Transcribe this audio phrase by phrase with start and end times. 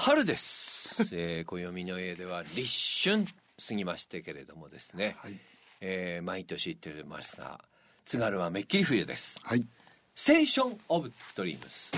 [0.00, 2.62] 春です、えー、暦の上では立
[3.10, 3.26] 春
[3.68, 5.38] 過ぎましてけれどもですね、はい。
[5.82, 7.60] えー毎年言っておりますが
[8.06, 9.66] 津軽はめっきり冬ですはい。
[10.14, 11.92] ステーション・オブ・ドリームス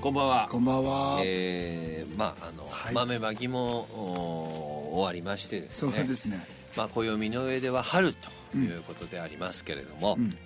[0.00, 1.20] こんばんはこんばんは。
[1.22, 6.63] えーまああの、はい豆まきもお終わりましてですそうねですね。
[6.76, 10.36] まあ、暦の上では春ということでありますけれども、ん。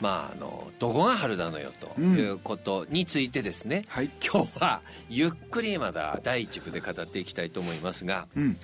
[0.00, 4.10] まああのどこが春なのよということについてですね、はい。
[4.20, 8.56] 今日はゆっくりまだ第一部で語っていきたいと思いますが、うん。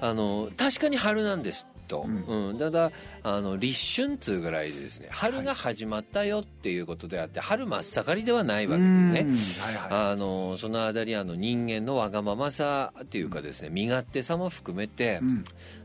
[0.00, 2.58] あの確かに春なんですと、うん。
[2.58, 2.92] ただ
[3.24, 9.20] あの立春つうぐらいでですね春が始まったよっていうことであって春真っ盛りではないわけですね。
[9.20, 9.34] うん。
[9.74, 15.44] はいはあのそのあたりあの人間のわがままさっていうかですね身勝手さも含めて、ん。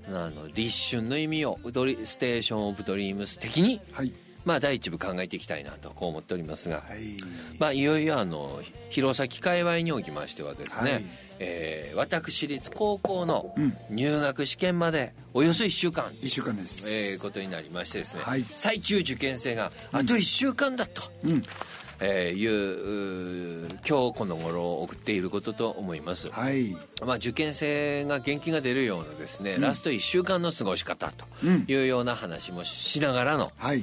[0.09, 3.81] あの立春の意味をステーション・オブ・ドリームス的に、い。
[3.93, 4.13] はい。
[4.45, 7.15] まあ、第一部考えていきたいなとこう思っておりますが、はい。
[7.59, 11.05] まあ、いよいよあの弘前界隈におきましてはですね、はい
[11.45, 13.77] えー私立高校のうん。
[13.89, 16.11] 入学試験までおよそ1週間。
[16.21, 16.89] 一週間です。
[16.91, 18.45] えーことになりましてですね、はい。
[18.55, 21.43] 最中受験生があと1週間だと、うん。
[21.99, 26.75] えーいう今日この頃を送っていることと思います、はい。
[27.05, 31.65] まあ、受験生が元気が出るようなですね、ラスト1週間の過ごし方とうん。
[31.67, 33.81] いうような話もしながらの、はい。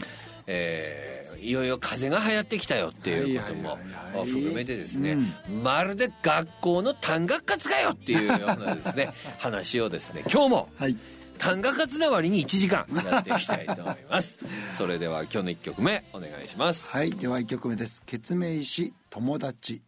[0.52, 3.78] えーいよいよ風邪が流行ってきたよっていうことも
[4.24, 5.16] 含めてですね、
[5.62, 10.96] まるで学校の単学活かよっていうようなですね 話をですね今日もはい。
[11.38, 14.40] 単学活な割に1時間やっていきたいと思います
[14.76, 17.12] それでは今日の1曲目お願いします、はい。
[17.12, 18.02] では一曲目です。
[18.04, 19.80] 決命し友達。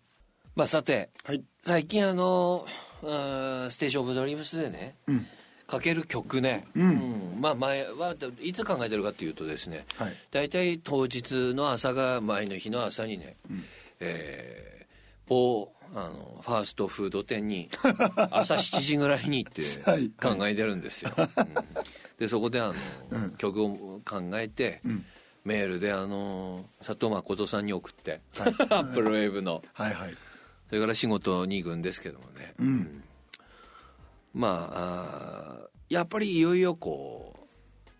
[0.56, 1.44] まあ、さてはい。
[1.62, 2.66] 最近あの
[3.02, 5.26] ステーション・オブ・ドリームスでね、うん。
[5.72, 7.36] かける曲ね、うん。
[7.40, 10.16] まあ前はいつ考えてるかっていうとですね、はい。
[10.30, 13.36] 大体当日の朝が前の日の朝にね、
[13.98, 14.72] えー
[15.28, 17.70] 某あのファーストフード店に
[18.30, 20.10] 朝7時ぐらいに行ってはい。
[20.10, 21.26] 考えてるんですよ、うん。
[22.18, 22.74] でそこであ
[23.10, 24.82] の、曲を考えて、
[25.44, 28.20] メールであの佐藤誠さんに送って、
[28.68, 29.62] アップルウェーブの。
[29.72, 30.14] はいはい。
[30.68, 33.04] それから仕事に行くんですけどもね、うん。
[34.34, 37.42] まあやっぱりいよいよこう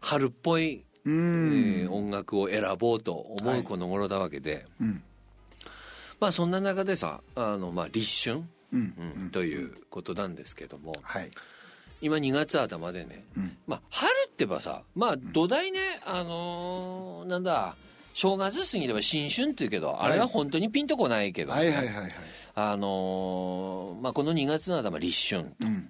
[0.00, 1.88] 春っぽい、うえん。
[1.88, 5.03] ー音楽を選ぼうと思うこの頃なわけで、うん。
[6.20, 9.15] まあそんな中でさあの、まあ、立春、うん。
[9.20, 10.94] うんということなんですけども。
[11.03, 11.31] はい。
[12.00, 13.56] 今2月頭でね、ん。
[13.69, 17.76] まあ、春ってばさまあ土台ねあのーなんだ
[18.14, 22.10] 正月過ぎれば新春って言うけど、あれは本当にピンとこないけど、はいはいはいはい。
[22.56, 25.66] あのーまあ、この2月の頭立春と、うん。
[25.69, 25.87] うん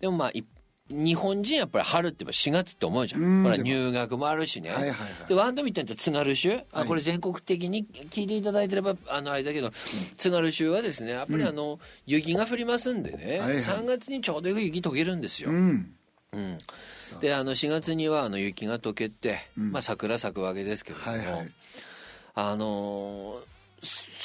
[0.00, 0.44] でもまあい
[0.90, 3.42] 日本人やっぱり春って言えば4月って思うじゃん、うん。
[3.42, 5.28] ほら入学もあるしね、はいはいはい。
[5.28, 6.88] でワンドミって津軽州、あはい。
[6.88, 9.70] これ全国的に聞いていただいてればあのあれだけど、
[10.16, 13.62] 津軽州はですねやっぱりあの、雪が降りますんでね、はいはい。
[13.62, 15.94] 3月にちょうど雪溶けるんですよ、うん。
[17.20, 19.72] であの4月にはあの雪が溶けて、うん。
[19.72, 21.50] まあ、桜咲くわけですけれども、はいはい。
[22.34, 23.57] あのーそ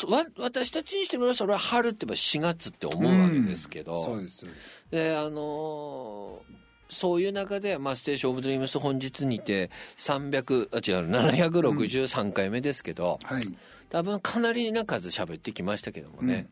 [0.07, 4.85] わ私たちにしてみればそれは春って言えば4月って思うわけですけど、そうですそうです。
[4.91, 13.43] であのーそういう中で、まあ、ステーション・オブ・ドリームス本日にて300あ違う763回目ですけど、はい。
[13.89, 16.47] 多分かなりな数喋ってきましたけどもね、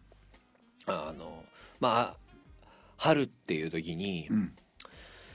[0.85, 1.43] あの
[1.79, 2.17] まあ
[2.97, 4.53] 春っていう時に、うん。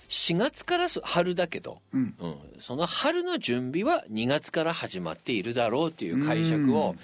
[0.08, 2.14] 4月からそ春だけど、うん。
[2.20, 6.94] うん、その春の準備は2月から始まっているだろうという解釈を、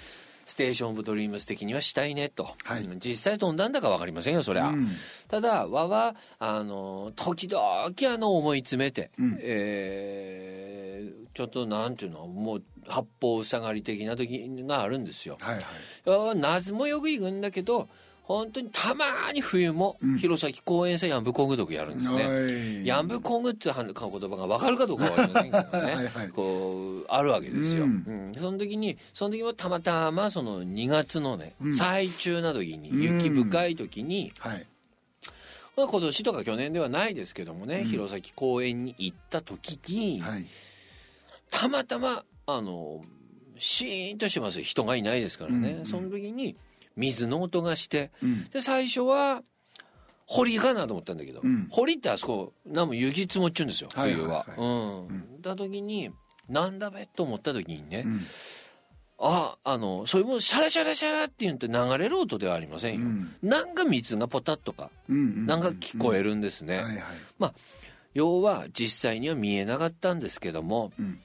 [0.45, 2.83] ステーション・オブ・ドリームス的にはしたいねと、はい。
[2.83, 4.89] うん実際飛んだんだか分かりませんよそりゃ、うん。
[5.27, 9.37] ただ和はあの時々あの思い詰めて、うん。
[9.41, 15.37] えーちょっとなんていうのもう八方塞がり的な時があるんですよ。
[15.41, 15.65] はいはい。
[16.05, 17.89] 和は夏もよく行くんだけど
[18.23, 22.87] 本当にたまに冬も弘前公園祭ヤンブコグ読やるんですね、はい。
[22.87, 25.91] ヤンブコグっていう言葉が分かるかどうかは分かりませんけどね。
[25.95, 28.31] はいはいこうあるわけですよ、ううん。
[28.31, 34.65] んその時にその時はたまたまその2月のね、最中な時に雪深い時に、はい。
[35.75, 40.45] まあ、今年とか去年ではないですけどもね、弘前公園に行った時に、はい。
[41.51, 43.03] たまたまあの
[43.57, 44.63] シーンとしてますよ。
[44.63, 46.55] 人がいないですからね、その時に
[46.95, 49.43] 水の音がして、んで最初は
[50.25, 54.45] 堀かなと思ったんだけど、ん堀ってあそこ何も雪積もっちゅうんですよはい冬は。
[54.57, 54.65] う
[55.11, 55.41] ん。
[55.41, 56.11] だ時に
[56.49, 58.21] なんだべと思った時にね、ん
[59.19, 65.45] ああのそれもシャラシャラシャラって言って流れる音ではありませんよ、んなんか水がポタッとか、うんうん。
[65.45, 66.77] なんか聞こえるんですね。
[66.77, 67.03] はいはい。
[67.39, 67.53] まあ
[68.13, 71.19] 要は実際には見えなかったんですけども、うん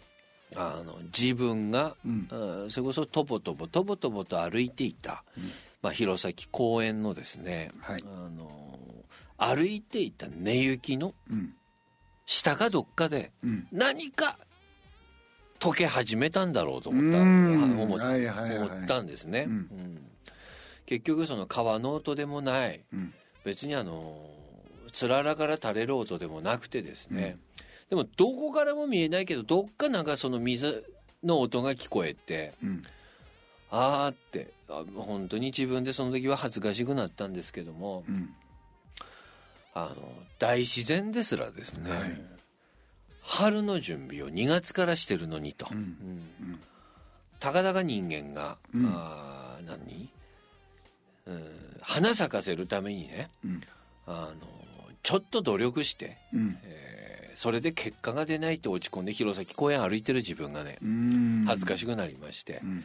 [0.56, 2.28] あの自分が、うん。
[2.30, 5.24] うんそれこそとぼとぼとぼとぼと歩いていた、
[5.82, 8.00] まあ、弘前公園のですね、はい。
[8.04, 8.50] あの
[9.36, 11.54] 歩いていた根行きのうん。
[12.26, 13.66] 下かどっかでうん。
[13.72, 14.38] 何か
[15.60, 17.80] 溶け始めたんだろうと思ったうん。
[17.80, 19.52] 思ったんですね、うん。
[19.52, 20.06] うん。
[20.86, 23.12] 結局その川の音でもないうん。
[23.44, 24.18] 別にあの
[24.92, 27.38] つららから垂れる音でもなくてですね、
[27.90, 30.84] でもどこからも見えないけどどっかなんかその水
[31.24, 32.82] の音が聞こえてうん。
[33.70, 38.34] ああってあ本当に自分でその時は恥ずかしくなったんですけどもうん。
[39.74, 39.96] あの
[40.38, 42.20] 大自然ですらですね、はい。
[43.20, 45.78] 春の準備を2月からしてるのにと、うん。
[45.78, 46.60] うん。
[47.38, 48.86] たかだか人間が、うん。
[48.86, 50.08] あー何、
[51.26, 51.44] うん、
[51.80, 53.62] 花咲かせるためにねうん。
[54.06, 54.46] あの
[55.02, 56.58] ちょっと努力して、うん。
[56.64, 57.07] えー
[57.38, 61.44] それで結果が出ないって落ち込んで弘前公園歩いてる自分がねうん。
[61.46, 62.84] 恥ずかしくなりまして、うん。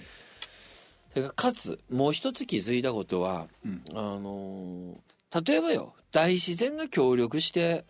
[1.12, 3.82] それからかつもう一つ気づいたことは、うん。
[3.96, 4.96] あの
[5.44, 7.84] 例えばよ大自然が協力して、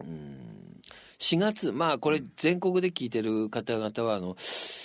[0.00, 0.80] うん、
[1.18, 4.36] 4月まあこれ全国で聞いてる方々はあの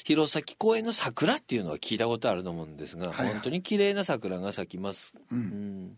[0.03, 3.33] 弘前公園の桜っていうのは聞いたことあると思うんですが、はいはい。
[3.35, 5.97] 本当に綺麗な桜が咲きます、ううんん、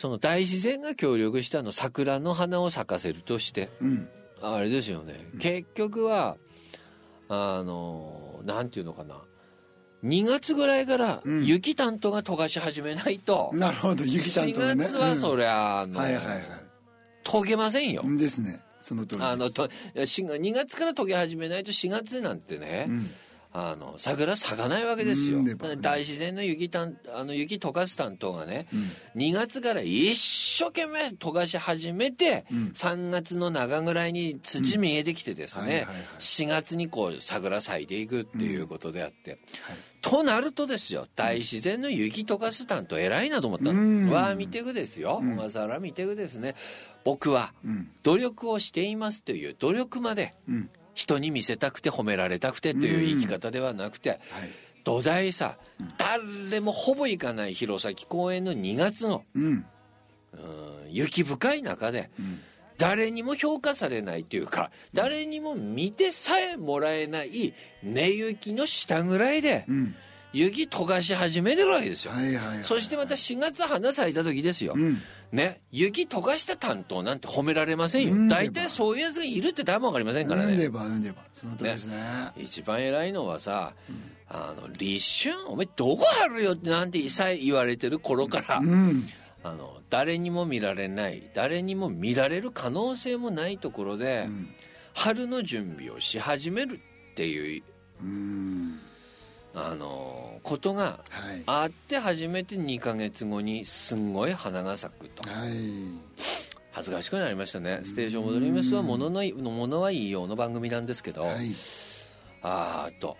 [0.00, 3.68] その大自然が協力してあの桜の花を咲かせるとして。
[3.82, 4.08] うん。
[4.40, 6.38] あれですよね、結局は
[7.28, 9.20] あのなんていうのかな。
[10.02, 11.44] 2月ぐらいからうん。
[11.44, 15.96] 雪担当が溶かし始めないと、なるほど雪担当4ね月はそりゃ、あのうん。
[15.98, 16.44] はいはいはい。
[17.22, 18.62] 溶けませんよ、うんですね。
[18.80, 19.68] その通りあのと
[20.06, 23.10] し2月から溶け始めないと4月なんてね、うん
[23.52, 25.42] あの桜咲かないわけですよ、
[25.80, 28.76] 大自然の雪担あの雪溶かす担当がね、う
[29.18, 29.22] ん。
[29.22, 32.72] 2月から一生懸命溶かし始めて、うん。
[32.74, 35.96] 3月の中ぐらいに土見えてきてですね、うんはいはいはい。
[36.18, 39.40] 4月にこう桜咲いていくっていうことであって、はい。
[40.00, 44.10] となるとですよ大自然の雪溶かす担当偉いなと思ったの、うん。
[44.10, 45.36] わあ見てくですよ、うん。
[45.36, 46.54] 小笠原見てくですね。
[47.04, 47.90] 僕はうん。
[48.04, 54.20] 努力をしていますという努力までうん人に見せたくて褒められたくてという生き方ではなくて、はい
[54.82, 55.58] 土台さ
[55.98, 59.44] 誰もほぼ行かない弘前公園の2月のうん。
[59.44, 59.66] うん
[60.88, 62.40] 雪深い中でうん。
[62.78, 67.52] 誰にも評価されないというか誰にも見てさえもらえない
[67.82, 69.94] 根雪の下ぐらいでうん。
[70.32, 78.14] 雪溶かし始めてるわけですよ、はいはいはいそしてまた4月花咲いた時ですよ、うんね雪溶かした担当なんて褒められませんよ。
[78.14, 78.28] うん。
[78.28, 80.52] 大体そういうやつがいるって誰も分かりませんからね。
[80.52, 80.58] うん。
[80.58, 81.02] でばうん。
[81.02, 81.96] でばその通りですね。
[82.36, 83.74] 一番偉いのはさ、
[84.28, 89.06] あの立春お前どこあるよってなんてさえ言われてる頃から、うん。
[89.42, 94.48] あの誰にも見られない誰にも見られる可能性もないところで、うん。
[94.94, 96.80] 春の準備をし始める
[97.12, 97.62] っていう
[98.02, 98.80] うん
[99.54, 101.42] あのことがはい。
[101.46, 105.28] あって初めて2ヶ月後にすんごい花が咲くと。
[105.28, 105.50] はい。
[106.72, 111.50] 恥ずかしくなりましたね「ステーションモドリームスはもののいものはいいよ」の番組なんですけど、はい。
[112.42, 113.16] あーっと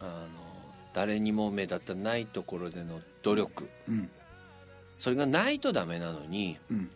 [0.00, 0.28] あの
[0.94, 3.68] 誰にも目立たないところでの努力。
[3.88, 4.10] うん。
[4.98, 6.90] それがないとダメなのにうん。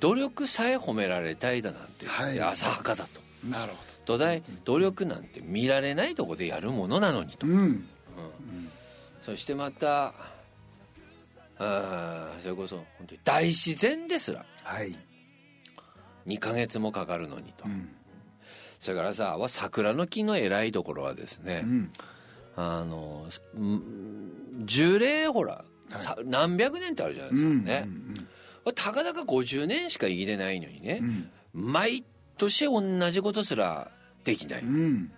[0.00, 2.40] 努力さえ褒められたいだなんて言ってはい。
[2.52, 7.86] 浅はかだと、なるほ土台努力なんて見られないとこでやるものなのにと、どうん
[9.24, 10.14] そしてまた
[11.58, 14.44] あーそれこそ本当に大自然ですら。
[14.62, 14.96] はい。
[16.26, 17.88] 2ヶ月もかかるのにと、うん。
[18.78, 21.92] それからさわ桜の木の偉いところはですね、うん。
[22.56, 23.26] あの
[23.58, 27.88] ん樹齢ほら、さ何百年ってあるじゃないですかね、
[28.74, 31.30] たかだか50年しか生きてないのにねう、ん。
[31.52, 32.04] 毎
[32.38, 33.90] 年同じことすら
[34.24, 35.12] できない、うん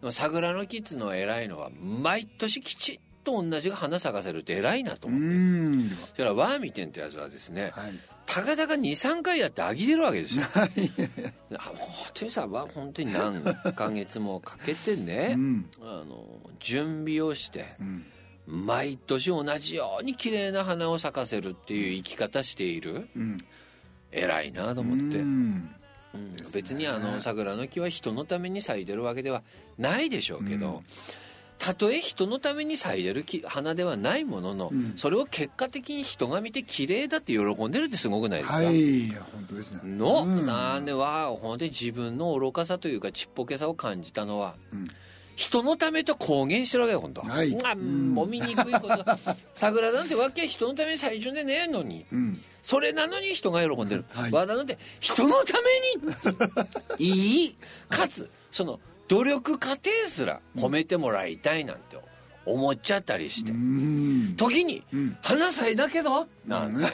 [0.00, 5.90] でも桜の木っつうのは偉いのは毎年きちっと同じが花咲かせるって偉いなとう思って、ん。
[5.90, 7.92] それからワーミテンってやつはですねはい。
[8.26, 10.44] たかだか23回やって飽きてるわけですよ。
[10.44, 10.90] は い
[11.56, 11.78] あ本
[12.14, 13.42] 当にさわ本当に何
[13.74, 15.70] ヶ月もかけてね、うん。
[15.80, 16.26] あの
[16.60, 18.04] 準備をしてうん。
[18.46, 23.38] 毎年同じように綺麗な花を咲かせるっていう生き方しているうん。
[24.12, 25.70] 偉いなと思って、うん
[26.14, 26.34] うん。
[26.52, 29.42] 別にあの桜の木は人のために咲いてるわけでは
[29.78, 30.80] ないでしょうけど、うん。
[31.58, 34.94] たとえ人のために咲いてる木花ではないものの、うん。
[34.96, 39.80] それを結果的に人が見て綺麗だって喜んでるってすごくないですか、はい本当ですね。
[39.84, 40.46] の、うん。
[40.46, 44.88] なんでは本当に自分の愚かさというかちっぽけさを感じたのはうん。
[45.36, 47.56] 人のためと公言してるわけよ今度は、はい。
[47.62, 49.04] まあもみにくいこと。
[49.54, 54.30] 桜なんてわけは人のために最初でねえのに、うんそれなのに人が喜んでる、はい。
[54.30, 55.54] わざのって人のた
[55.98, 57.56] めにいい
[57.88, 61.96] かつその努力過程すら褒めてもらいたいなんて
[62.44, 64.34] 思っちゃったりして、うん。
[64.36, 66.84] 時にん「花咲いだけど」なんて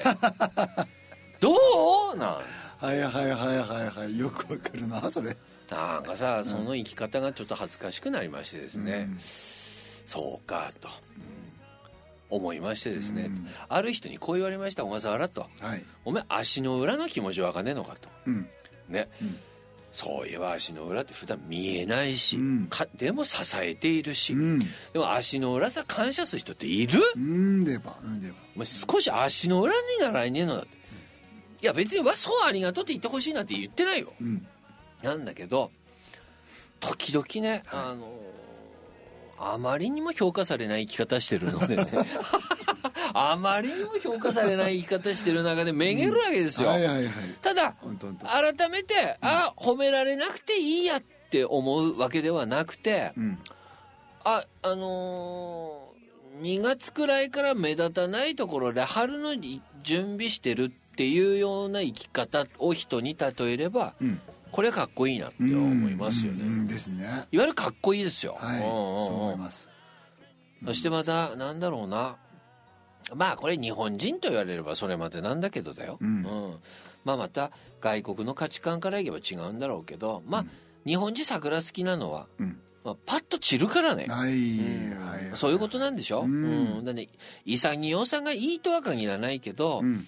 [1.40, 1.50] 「ど
[2.14, 2.28] う?」なん
[2.78, 4.16] はいはいはいはいはい。
[4.16, 5.36] よくわかるなそれ。
[5.68, 9.08] なんかさその生き方がちょっと恥ずかしくなりましてですね、
[10.06, 10.88] そうかと、
[12.34, 13.46] 思いましてですね、うん。
[13.68, 15.46] ある人にこう言われました小笠原と。
[15.60, 18.08] はい「お前足の裏の気持ちわかんねえのか」と。
[18.26, 18.48] うん。
[18.88, 19.38] ね、ん
[19.92, 22.66] そういえば足の裏って普段見えないし、うん。
[22.68, 24.58] かでも支えているし、うん。
[24.58, 28.34] でも足の裏さ感謝する人っている、うんでばうんでば。
[28.56, 30.76] お前少し足の裏に習いねえのだって。
[31.62, 34.12] いや別にわそうありがとうって言ってほしいなんて言ってないよ。
[34.20, 34.46] うん。
[35.02, 35.70] なんだけど
[36.80, 38.33] 時々ね、あのー
[39.38, 41.86] あまりにも評価されない生き方してるのでね。
[43.16, 47.12] あまりにも評価されない生き方してる中でめげるわけですよ、はいはいはい。
[47.40, 47.74] ただ
[48.22, 53.38] 改めて、あ褒められなくていいやって思うわけではなくて、うん。
[54.24, 55.94] ああのー
[56.40, 59.36] 2月くらいから目立たないところで春の
[59.84, 64.20] 準備してるっていうような生き方を人に例えればうん
[64.54, 67.26] これかっこいいなって思いますよね、うんうんですね。
[67.32, 68.60] いわゆるかっこいいですよ、はい。
[68.60, 69.02] うんうんうん。
[69.02, 69.68] そう思います。
[70.64, 72.18] そしてまたなんだろうな。
[73.16, 76.22] まあこれ日本人と言われればそれまでなんだけどだよ、うん。
[77.04, 80.22] まあまた外国の価値観からいけば違うんだろうけど。
[80.24, 80.44] まあ、
[80.86, 82.60] 日本人桜好きなのは、うん。
[82.84, 84.30] まあ、パッと散るからね、はい。
[84.30, 85.26] うんはい。
[85.30, 86.76] はいそういうことなんでしょ、うん。
[86.76, 86.84] うん。
[86.84, 87.08] だね、
[87.44, 90.06] 潔さがいいとは限らないけど、うん。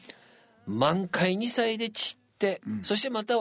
[0.69, 2.26] 満開に咲いて散って、
[2.67, 2.85] うん。
[2.85, 3.39] そしてまた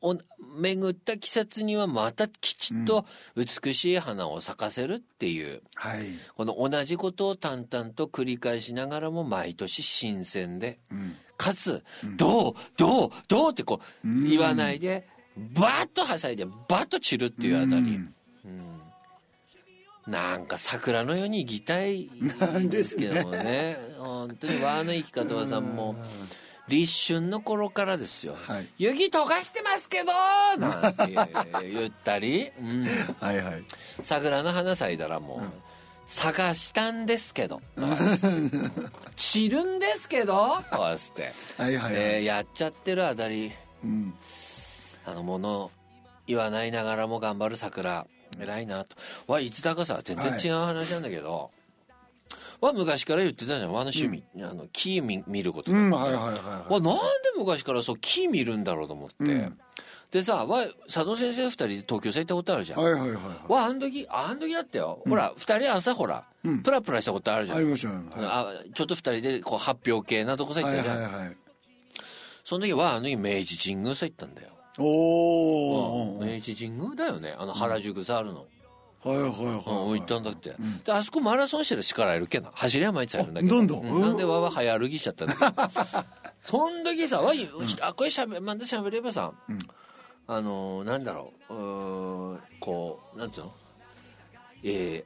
[0.00, 0.16] お
[0.60, 6.00] 巡った季節にはまたきちっと美しい花を咲かせるっていう、はい。
[6.36, 11.16] この同じことを淡々と繰り返しながらも毎年新鮮でうん。
[11.36, 11.82] かつ
[12.16, 14.28] 「どうどうどう?」ってこううん。
[14.28, 17.98] 言わないでバーッとはしゃいでバッと散るっていうあたり、
[18.44, 18.80] うん。
[20.06, 22.10] なんか桜のように生きたい
[22.60, 23.78] んですけども ね。
[23.98, 25.96] 本当に和の生き方はさもう
[26.68, 28.36] 立春の頃からですよ。
[28.46, 30.12] はい「雪溶かしてますけど!」
[30.58, 31.08] なんて
[31.70, 32.86] 言ったり、うん、
[33.20, 33.64] はいはい。
[34.02, 35.40] 桜の花咲いたらもう、
[36.06, 37.62] 探したんですけど
[39.16, 42.02] 散るんですけどとかつって、はいはいはい。
[42.02, 43.52] えーやっちゃってるあたり。
[43.82, 44.14] うん。
[45.06, 45.70] あのもの
[46.26, 48.06] 言わないながらも頑張る桜。
[48.40, 48.96] 偉いなと。
[49.26, 51.50] わいつだかさ全然違う話なんだけど、
[52.64, 53.72] わ昔から言ってたじゃん。
[53.72, 57.00] わの趣味、あの木見見ることだってうんはいはいはいはわなんで
[57.36, 59.58] 昔からそう木見るんだろうと思って、うん。
[60.10, 63.12] でさわ佐藤先生二人で東京さ行ったことあるじゃん、いはいはいはい。
[63.12, 66.62] はわあん時あん時だったよ、ほら二人朝ほら、うん。
[66.62, 67.94] プラプラしたことあるじゃん、いありましたよ。
[68.26, 71.36] はあちょっと二人でこう発表系なとこさいはい行ったじゃん、はいはい
[72.44, 77.34] その時はあの時明治神宮さ行ったんだよ、おお明治神宮だよね。
[77.38, 78.46] あの原宿さあるの、
[79.04, 82.50] はいはいはいうんはい行ったんだって、であそこマラソンしてる力いるけな。
[82.54, 83.54] 走りは毎日あるんだけど。
[83.54, 83.90] あどんどん？
[83.96, 85.52] うなんでわわ早歩きしちゃったんだけど。
[86.40, 87.48] そん時さわい、
[87.80, 89.34] あこれしゃべまたしゃべればさ、ん。
[90.26, 92.34] あのーなんだろう。
[92.34, 93.52] うこうなんていうの？
[94.62, 95.04] え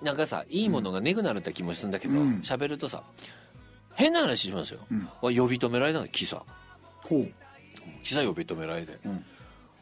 [0.00, 2.40] ー、なんかさいいものがねぐなるって気もするんだけどうん。
[2.44, 3.02] 喋、るとさ
[3.94, 5.00] 変な話しますよ、ん。
[5.00, 6.42] わ呼び止められたの木さ
[7.02, 7.32] ほう。
[8.04, 9.24] 木さ呼び止められて、ん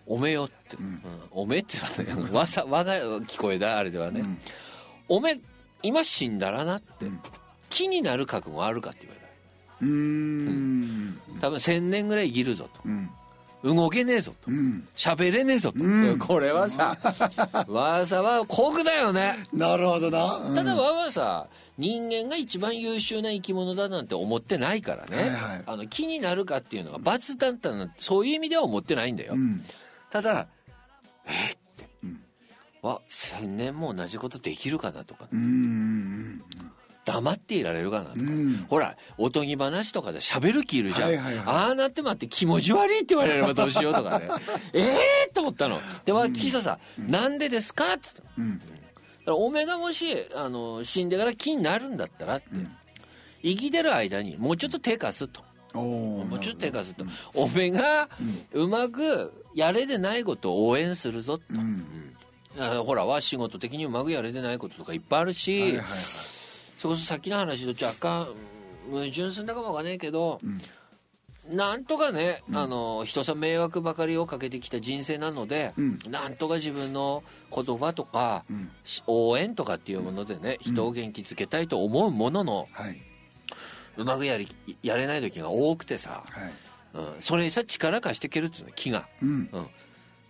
[0.09, 1.03] おめよって、うん。
[1.31, 4.23] おめって言わね わさわが聞こえだあれではね、
[5.09, 5.39] おめ
[5.83, 7.07] 今死んだらなって、
[7.69, 9.19] 木になる覚悟あるかって言われ
[9.83, 11.21] うーん。
[11.41, 13.11] た多分1000年ぐらい生きるぞうん。
[13.63, 14.51] と動けねえぞと。
[14.51, 14.89] うん。
[14.97, 16.19] 喋れねえぞと、うん。
[16.19, 16.97] これはさ
[17.69, 19.35] わさは酷だよね。
[19.53, 20.37] なるほどな。
[20.37, 20.55] うん。
[20.55, 25.31] ただわはさ人間が一番優秀な生き物だなんて思ってないからね、
[25.67, 29.63] あの木になるかっていうのが罰だったなんてそういう意味では思ってないんだよ、うん
[30.11, 30.47] ただ
[31.27, 31.89] えーって、
[32.83, 35.29] わ千年も同じことできるかなとか。
[35.33, 36.45] うんうん
[37.09, 38.67] 黙っていられるかなとか、うん。
[38.69, 41.45] ほらおとぎ話とかで喋る気いるじゃん、はいはいはい。
[41.47, 44.29] ああなってまって気持ち悪いって言われればどうしようとかね。
[44.75, 44.81] え
[45.27, 45.81] えと思ったの。
[46.05, 48.61] でわキサさ、なんでですか?」っつったうん。
[49.27, 52.47] おめがもしあの死んでから気になるんだったらって、
[53.43, 55.43] 生きてる間にもうちょっと手貸すと。
[55.73, 58.11] もうちょっと手貸すと、おめが
[58.53, 61.85] うまくやれでないことを応援するぞと、うん
[62.59, 65.87] あほらは仕事的にうまくやれてないこととかいっぱいあるし、はいはいはい
[66.79, 70.41] それこそさっきの話と若干うん矛盾するんだかもわかんないけど、
[71.51, 75.99] なんとかね、あの人さん迷惑ばかりをかけてきた人生なので、うん。
[76.11, 77.23] なんとか自分の
[77.55, 78.45] 言葉とか、
[79.07, 83.01] 応援とかっていうものでね、人を元気づけたいと思うものの、はい。
[83.97, 84.49] うまくやり
[84.83, 86.53] やれない時が多くてさ、はい。
[86.95, 89.49] うん、それにさ力貸していけるっていうの気が、うん。
[89.53, 89.67] うん、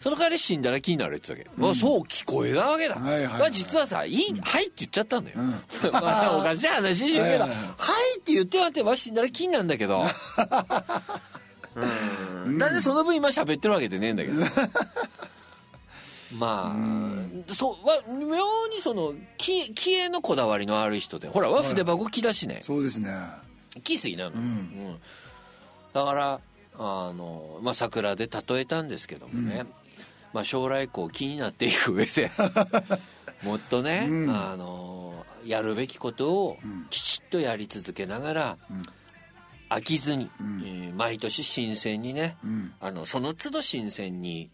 [0.00, 5.50] その代わり死んだら気になるって言ってたわけ、そう聞こえなわけだ、はいはいはいまあ実はさ「いい、はい」って言っちゃったんだよ、ん。
[5.92, 7.56] まあおかしい話しようけど「はいいははい。
[7.76, 10.04] はいって言ってはっては死んだら気になるんだけど。
[12.46, 12.58] うん。
[12.58, 14.42] なんでその分今喋ってるわけでねえんだけど。
[16.36, 21.28] まあそうわ妙にその気気へのこだわりのある人で。
[21.28, 22.58] ほらわ筆箱木だしね。
[22.62, 23.10] そうですね。
[23.82, 24.34] 木水なの、ん。
[24.34, 25.00] うん
[25.92, 26.40] だから
[26.78, 29.64] あの、まあ、桜で例えたんですけどもね、
[30.32, 32.30] まあ、将来以降気になっていく上で
[33.42, 34.30] もっとね、うん。
[34.30, 36.58] あのやるべきことを
[36.90, 38.58] きちっとやり続けながら、
[39.70, 40.62] 飽きずに、うん。
[40.64, 42.74] えー毎年新鮮にね、うん。
[42.80, 44.50] あのその都度新鮮に、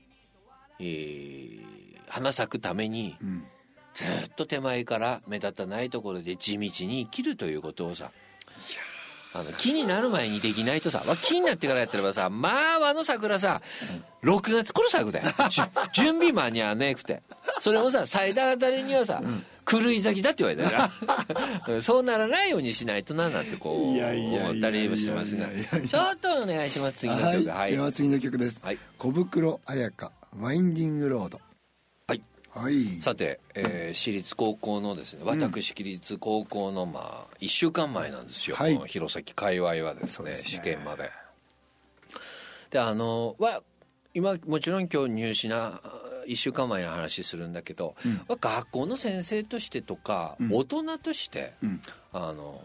[0.79, 1.65] えー
[2.07, 3.45] 花咲くためにうん。
[3.95, 8.11] ずっと手前から目立たないところで地道に生きるということをさ
[9.37, 12.51] あの木になる前にできないとさわ木になってからやってればさま
[12.81, 13.61] ああの桜さ
[14.23, 15.27] 6月頃咲くだよ。
[15.93, 17.21] 準備間に合わねえくて。
[17.61, 19.21] それもさ咲いたあたりにはさ
[19.69, 20.91] 狂い咲きだって言われたか
[21.69, 25.47] らそうならないようにしないとななんてこう思ったりもしてますが。
[25.49, 26.99] ちょっとお願いします。
[26.99, 27.39] 次のはい。
[27.45, 27.73] 曲はい。
[27.73, 28.63] では次の曲です。
[28.65, 28.79] はい。
[28.99, 31.41] 小袋彩香、ワインディングロード。
[32.55, 32.75] はい。
[32.75, 32.85] はい。
[33.03, 38.75] さて、えー私立高校のですね私私立高校のまあ1週間前なんですよ、はい。
[38.75, 40.37] この弘前界隈はですねね。
[40.37, 41.11] 試験まで。
[42.71, 43.63] であのは
[44.15, 45.81] 今もちろん今日入試な
[46.27, 47.95] 1週間前の話するんだけど、
[48.29, 51.81] まあ学校の先生としてとか、大人として、うん。
[52.13, 52.61] あの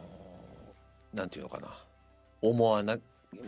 [1.14, 1.68] なんていうのかな
[2.42, 2.98] 思わな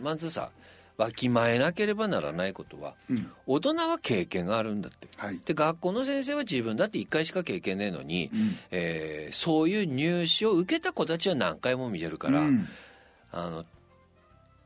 [0.00, 0.50] まずさ
[0.98, 3.30] わきまえなければならないことは、うん。
[3.46, 5.40] 大人は経験があるんだってはい。
[5.44, 12.68] で学校の先生は自分だって1回しか経験ねえのに、うんえーそういう入試を受けた子たちは何回も見れるから、うん
[13.32, 13.64] あの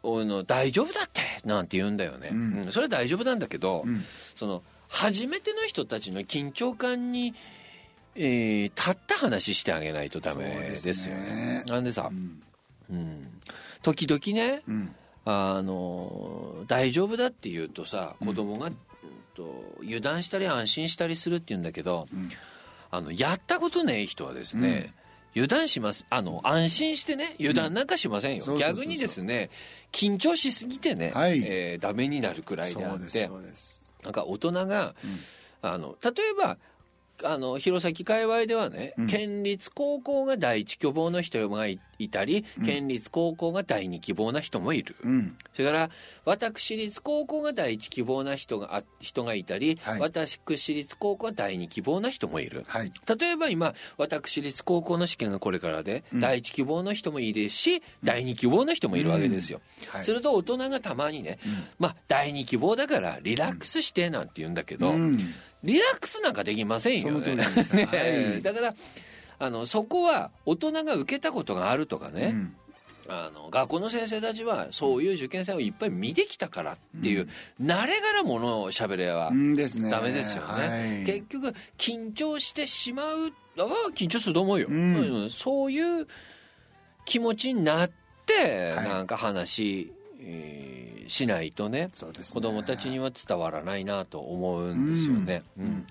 [0.02, 4.04] おの大丈夫だってなんて言うんだよね、うんうんそれは大丈夫なんだけど、うん
[4.34, 7.34] その初めての人たちの緊張感に、
[8.14, 11.22] えー立った話してあげないとダメですよね。
[11.22, 12.42] ねなんでさう、ん。
[12.90, 13.28] うん、
[13.82, 14.94] 時々ね、うん。
[15.28, 18.76] あの大丈夫だって言うとさ子供が、うん
[19.34, 22.30] と油断したり安心したりするって言うんだけど、ん。
[22.90, 24.94] あのやったことねえ人はですね、
[25.32, 26.06] 油断します。
[26.08, 29.50] あの安心してね油断なんかしませんよ、逆にですね
[29.92, 31.42] 緊張しすぎてね、はい。
[31.44, 32.94] えーダメになるくらいであ。
[32.94, 33.28] って。
[34.02, 34.94] なんか大人が、
[35.60, 36.56] あの例えば
[37.24, 45.36] あの弘前界隈ではね、県立高校が第一希望の人がいいたり、県立高校が第二希望な人もいる、うん。
[45.54, 45.90] それから
[46.24, 50.00] 私立高校が第一希望な人があ人がいたり、はい。
[50.00, 52.64] 私立高校が第二希望な人もいる。
[52.66, 52.92] はい。
[53.18, 60.04] 例えば今私立高校の試験がこれからで、第一希望の人もいるし第二希望の人もいるわけですよ、はい。
[60.04, 61.38] すると大人がたまにね、
[61.78, 65.34] まあ第二希望だからリラックスしてなんて言うんだけど、うん。
[65.66, 67.34] リラックスなんかできませんよね。
[67.36, 68.42] ねはい。
[68.42, 68.74] だから
[69.38, 72.56] あのそこは大人が受けたことがあるとかね、うん。
[73.08, 77.28] あの学校の先生たちはそういう受験生をいっぱい見てきたからっていう、
[77.60, 79.90] 慣れがらものをしゃべればうんですね。
[79.90, 81.04] ダメですよね、はい。
[81.04, 85.22] 結局緊張してしまうああ緊張すると思うよ、うん。
[85.22, 85.30] うん。
[85.30, 86.06] そういう
[87.04, 87.90] 気持ちになっ
[88.26, 88.88] て、はい。
[88.88, 89.92] なんか話、
[90.26, 92.34] えーしないとねそうですね。
[92.34, 95.64] 子供たちには伝わらないなと思うんですよね、うん。
[95.64, 95.86] うん。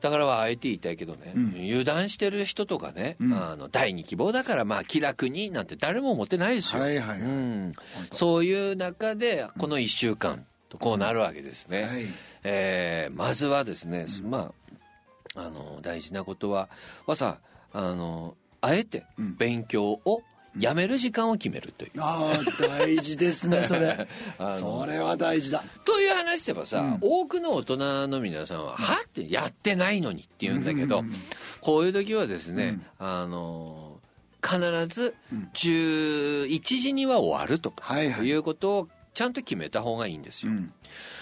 [0.00, 1.48] だからはあえて言いたいけどね、うん。
[1.56, 3.34] 油断してる人とかね、うん。
[3.34, 7.20] あの第二希望だからまあ気楽になんて誰も思ってないですよ、はいはいはい。
[7.20, 7.72] うん、
[8.12, 12.06] そういう中でこの1週間とこうなるわけですね、はい。
[12.44, 14.52] えーまずはですね、ま
[15.34, 16.68] ああの大事なことは
[17.06, 17.38] はさ
[17.72, 19.34] あのあえてうん。
[19.36, 20.22] 勉強を
[20.58, 24.08] やめる時間を決めるという、ああ、大事ですね、 それ。
[24.58, 25.62] それは大事だ。
[25.84, 31.04] という話すればさ、うん多くの大人の皆さんは「は?」ってやってないのにって言うんだけど、
[31.60, 34.00] こういう時はですね、あの
[34.42, 34.58] 必
[34.88, 35.14] ず
[35.54, 40.52] 11時には終わるとかはいはいいうことをちゃんと決めた方がいいんですよ。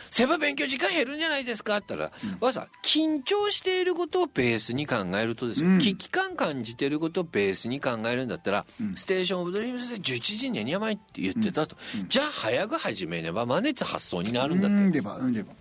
[0.08, 0.12] うん。
[0.12, 1.76] せば勉強時間減るんじゃないですか？
[1.76, 5.78] って言ったら、わざ緊張していることをベースに考えるとですよ、うん。
[5.78, 8.94] 危機感感じていることをベースに考えるんだったら、ん。
[8.96, 11.76] ステーションオブドリームスで11時にはやばいって言ってたと、
[12.08, 15.52] じゃあ早く始めればマネツ発想になるんだって、うんでば、うんでば。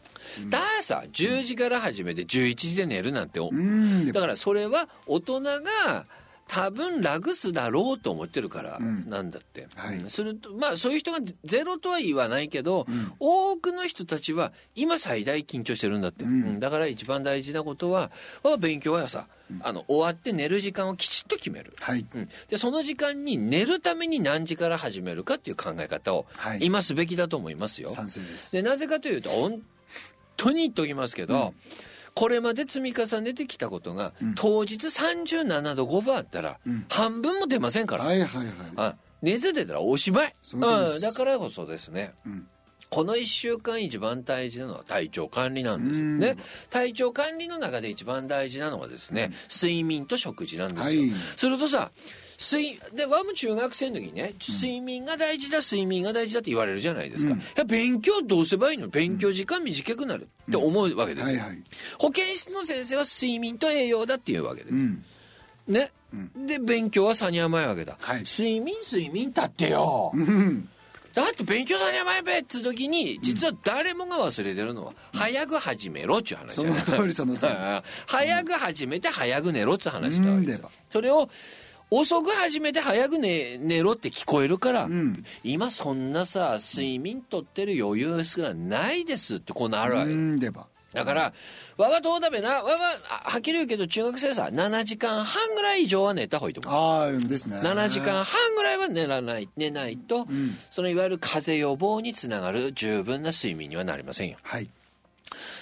[0.49, 3.39] だからさ10時から始めて11時で寝るなんて。
[4.11, 6.05] だからそれは大人が
[6.47, 9.09] 多分ラグスだろうと思ってるからん。
[9.09, 9.97] なんだって、はい。
[9.97, 10.09] うん。
[10.09, 12.87] するとまあそういう人がゼロとは言わないけど、
[13.19, 16.59] 多くの人たちは今最大緊張してるんだって、うん。
[16.59, 18.11] だから一番大事なことは
[18.43, 19.27] は勉強はさ、
[19.61, 22.05] あの終わって寝る時間をきちっと決める、はい。
[22.13, 26.59] うん、でその時間に寝るために何時から始めるかっていう考え方をはい。
[26.61, 29.61] 今すべきだと思いますよ、賛成でなぜかというと本
[30.37, 31.53] 当に言っておきますけど、
[32.17, 36.57] これまで積み重ねてきたことが、当日37度5分あったら、
[36.89, 38.55] 半分も出ませんから、はいはいはい。
[38.75, 42.47] あ熱出たらおしまい、うん、だからこそですね、ん。
[42.89, 45.99] この1週間一番大事なのは体調管理なんです。
[45.99, 46.17] ようん。
[46.17, 46.37] ね。
[46.71, 51.11] 体調管理の中で一番大事なのはですね、睡眠と食事なんですよ、はい。
[51.35, 51.91] するとさ
[52.39, 58.87] 睡でワム中学生の時にね睡眠が大事だ睡眠が大事だって言われるじゃないですか、いや勉強どうすればいいの？
[58.87, 61.63] 勉強時間短くなるって思うわけですよ、はいはい。
[61.97, 65.03] 保健室の先生は睡眠と栄養だっていうわけです、うん。
[65.67, 65.91] ね、
[66.35, 68.19] で勉強はさに甘いわけだ、はい。
[68.19, 70.69] 睡眠睡眠だってよ、うん。
[71.13, 77.51] だって勉強さに甘いべっつう時に実は誰もが忘れてるのは、早く始めろっちゅう話その通りその通り。
[78.05, 80.61] 早く始めて早く寝ろっつう話だわけです
[80.93, 81.27] それを
[81.89, 85.23] 遅く始めて早く寝寝ろって聞こえるから、ん。
[85.43, 90.11] 今そんなさ睡眠とってる余裕すらないですってこうなるわけ、
[90.93, 91.33] だから、
[91.77, 92.79] わはどうだべな、わは、
[93.25, 96.73] あはっきり言うけど、中学生さ、7時間半ぐらい以上は寝た方がいいと思う。
[96.73, 97.57] ああですね。
[97.57, 100.27] 7時間半ぐらいは寝らない、寝ないと、
[100.71, 104.37] そのいわゆる風邪予防につながる十分な睡眠にはなりませんよ。
[104.41, 104.69] はい。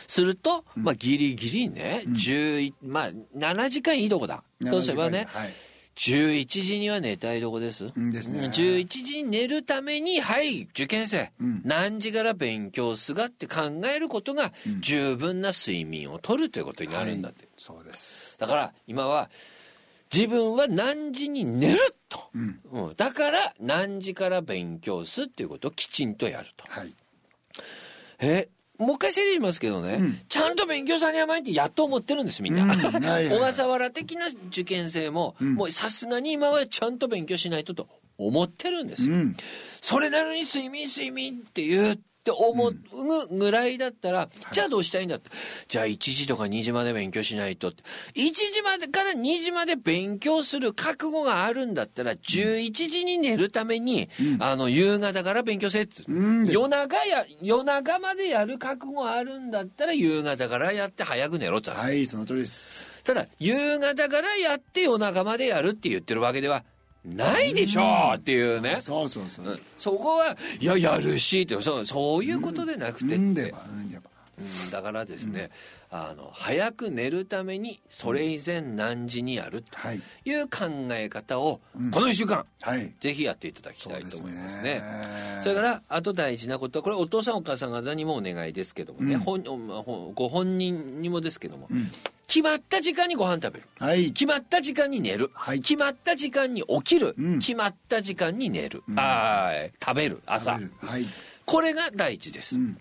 [0.07, 4.43] すると、まあ、ギリギリね、11まあ、7時間いいとこだ。
[4.63, 5.53] とすればね、はい
[5.95, 7.91] 11時には寝たいとこです。
[7.97, 8.45] んですね。
[8.45, 11.31] うん11時に寝るために、はい、受験生、
[11.63, 17.47] 何時から勉強すがって考えることが、十分な睡眠をとるということになるんだって。
[17.55, 18.38] そうです。
[18.39, 19.29] だから、今は、
[20.13, 21.79] 自分は何時に寝る
[22.10, 22.19] と。
[22.34, 22.93] うん。
[22.95, 26.65] だから、何時から勉強すっていうことをきちんとやると。
[26.67, 26.93] はい。
[28.19, 39.09] えもう一回整理しますけどね、ちゃんと勉強さに甘いってやっと思ってるんですみんな、小笠原的な受験生も、もうさすがに今はちゃんと勉強しないとと思ってるんです。
[39.09, 39.38] よ、うん。
[39.81, 42.75] それなのに睡眠睡眠って言って思う
[43.31, 45.29] ぐらいだったら、じゃあどうしたいんだって。
[45.67, 47.83] じゃあ1時とか2時まで勉強しないとって。
[48.15, 54.09] 1時までから2時まで勉強する覚悟があるんだったら11時に寝るために、
[54.39, 56.45] あの夕方から勉強せっつうん。
[56.47, 62.91] 夜中や夜中までやる覚悟あるんだったら夕方からやって早く寝ろって話はいその通りです。
[63.03, 66.63] ただ夕方からやって夜中までやるって言ってるわけでは
[67.05, 74.71] ないでしょうっていうね、そうそうそうそこはいややるしってそうそういうことでなくてって、うん。
[74.71, 75.49] だからですね、
[75.95, 80.01] あの早く寝るためにそれ以前何時にやるとはい。
[80.25, 82.93] いう考え方を、この1週間はい。
[82.99, 84.84] ぜひやっていただきたいと思いますね。
[85.41, 86.79] それからあと大事なこと。
[86.79, 91.69] はこれお父さんお母さん方にもお願いですけどもね、本ほご本人にもですけども、
[92.27, 93.65] 決まった時間にご飯食べる。
[93.79, 94.12] はい。
[94.12, 95.62] 決まった時間に寝る、はい。
[95.62, 97.39] 決まった時間に起きる、うん。
[97.39, 100.21] 決まった時間に寝る、あー食べる。
[100.25, 100.51] 朝。
[100.81, 101.05] はい。
[101.45, 102.77] これが第一です、ん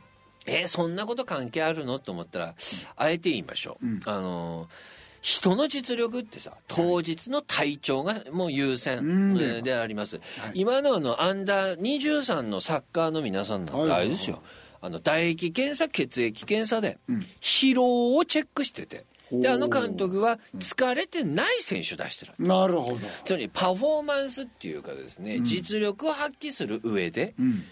[0.46, 1.98] えーそんなこと関係あるの？
[1.98, 2.54] と思ったら、
[2.96, 4.68] あえて言いましょう、あのー
[5.24, 10.20] 人の実力ってさ当日の体調がもう優先、であります、
[10.52, 14.42] 今のあのアンダー23のサッカーの皆さんなんてあれですよ、
[14.82, 16.98] あの唾液検査血液検査で
[17.40, 22.98] 疲労をチェックしてて、であの監督は疲れてない選手出してる、なるほど。
[23.24, 27.64] つまりパフォーマンスっていうかですね、実力を発揮する上で、うん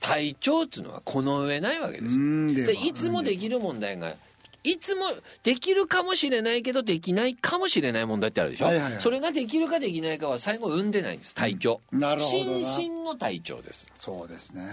[0.00, 2.16] 体調っていうのはこの上ないわけです。
[2.54, 4.14] ではでいつもできる問題が
[4.62, 5.06] いつも
[5.42, 9.02] できるかもしれないけどできないかもしれない問題ってあるでしょ、はいはいはい。
[9.02, 12.64] それができるかできないかは最後生んでないんです体調、なるほどな。
[12.66, 13.86] 心身の体調です。
[13.94, 14.66] そうですね。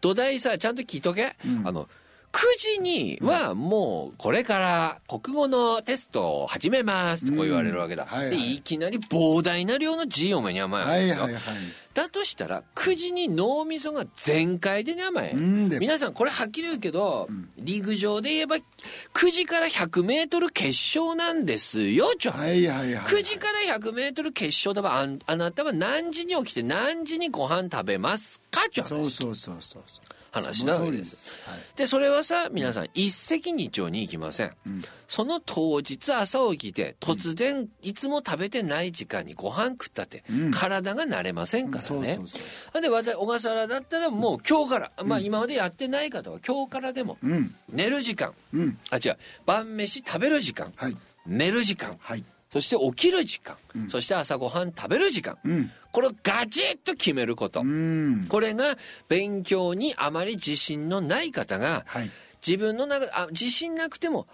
[0.00, 1.88] 土台さちゃんと聞いとけ、あの
[2.32, 8.08] 9時にはもうこれから国語のテストを始めますってこう言われるわけだ、うん。
[8.08, 8.36] はいはい。
[8.36, 11.54] でいきなり膨大な量の字を目に甘いわけですよ、はいはいはい
[11.94, 15.32] だとしたら9時に脳みそが全開でね甘え。
[15.32, 31.32] うんで皆さんこれはっきり言うけど、陸上で言えば9時から 100m 決勝なんですよちょ、はいはいはい9時から 100m 決勝だばあなたは何時に起きて何時にご飯食べますかちょそうそうそうそうそう話なわけです。
[31.76, 34.52] でそれはさ皆さん一石二鳥に行きません、
[35.06, 42.18] その当日朝起きて突然いつも食べてない時間にご飯食ったって、体が慣れませんからね、
[42.80, 47.54] でわざ小笠原だったらもう今日から、まあ今までやってない方は今日からでも、うん。
[47.68, 48.78] 寝る時間、うん。
[48.90, 49.18] あ違う。
[49.44, 50.96] 晩飯食べる時間、はい。
[51.26, 51.96] 寝る時間。
[52.00, 53.56] はいそして起きる時間、
[53.88, 55.38] そして朝ごはん食べる時間、
[55.90, 58.26] これをガチッと決めること、うん。
[58.28, 58.76] これが
[59.08, 62.10] 勉強にあまり自信のない方が、はい。
[62.46, 64.26] 自分の中あ自信なくても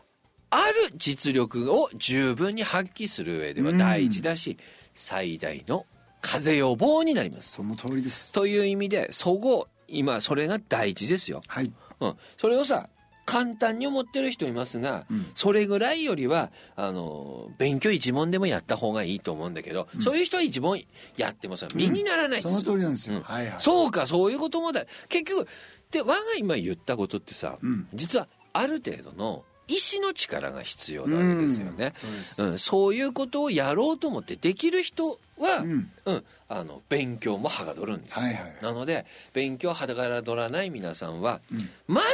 [0.50, 4.58] ある実力を十分に発揮する上では大事だし、
[4.94, 5.86] 最大の
[6.20, 7.52] 風邪予防になります。
[7.52, 8.32] その通りです。
[8.32, 11.40] という意味でそご今それが大事ですよ。
[11.46, 11.72] はい。
[12.00, 12.88] うん、それをさ
[13.28, 20.82] 簡単に思ってる人いますが、それぐらいよりはあの勉強一問でもやった方がいいと思うんだけど、そういう人は一問
[21.18, 22.48] やってもさ身にならないです。
[22.48, 23.22] その通りなんですよ、うん。
[23.24, 23.60] はいはい。
[23.60, 24.86] そうかそういうこともだ。
[25.10, 25.46] 結局
[25.90, 27.86] で我が今言ったことってさ、ん。
[27.92, 32.42] 実はある程度の意志の力が必要なわけですよね、そうです。
[32.42, 35.90] うん、そういうことをやろうと思ってできる人は、ん。
[36.06, 36.24] うん。
[36.48, 41.42] あの勉強もはがどるんです、はいはいなので勉強はがどらない皆さんは、
[41.86, 42.06] まず